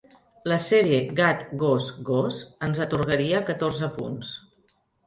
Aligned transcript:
La 0.51 0.55
sèrie 0.67 1.01
gat-got-gos 1.19 2.41
ens 2.69 2.83
atorgaria 2.87 3.47
catorze 3.53 3.95
punts. 4.01 4.35